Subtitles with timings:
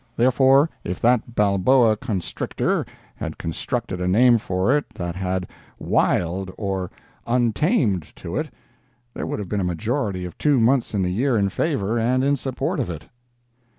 [0.15, 6.89] Therefore, if that Balboa constrictor had constructed a name for it that had "Wild," or
[7.27, 8.49] "Untamed," to it,
[9.13, 12.23] there would have been a majority of two months in the year in favor and
[12.23, 13.09] in support of it.